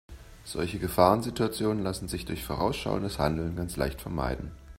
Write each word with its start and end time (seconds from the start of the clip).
Solche 0.45 0.79
Gefahrensituationen 0.79 1.83
lassen 1.83 2.07
sich 2.07 2.25
durch 2.25 2.43
vorausschauendes 2.43 3.19
Handeln 3.19 3.55
ganz 3.55 3.77
leicht 3.77 4.01
vermeiden. 4.01 4.49